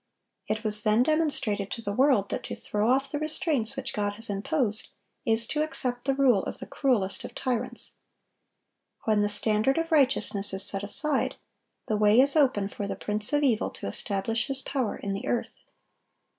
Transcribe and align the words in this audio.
It 0.47 0.63
was 0.63 0.81
then 0.81 1.03
demonstrated 1.03 1.69
to 1.69 1.81
the 1.83 1.93
world 1.93 2.29
that 2.29 2.43
to 2.45 2.55
throw 2.55 2.89
off 2.89 3.11
the 3.11 3.19
restraints 3.19 3.75
which 3.75 3.93
God 3.93 4.13
has 4.13 4.31
imposed 4.31 4.87
is 5.27 5.45
to 5.49 5.61
accept 5.61 6.05
the 6.05 6.15
rule 6.15 6.41
of 6.45 6.57
the 6.57 6.65
cruelest 6.65 7.23
of 7.23 7.35
tyrants. 7.35 7.97
When 9.03 9.21
the 9.21 9.29
standard 9.29 9.77
of 9.77 9.91
righteousness 9.91 10.55
is 10.55 10.65
set 10.65 10.81
aside, 10.81 11.35
the 11.87 11.97
way 11.97 12.19
is 12.19 12.35
open 12.35 12.67
for 12.67 12.87
the 12.87 12.95
prince 12.95 13.31
of 13.31 13.43
evil 13.43 13.69
to 13.69 13.85
establish 13.85 14.47
his 14.47 14.63
power 14.63 14.95
in 14.97 15.13
the 15.13 15.27
earth. 15.27 15.59